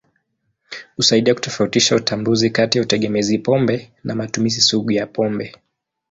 [0.97, 5.55] Husaidia kutofautisha utambuzi kati ya utegemezi pombe na matumizi sugu ya pombe.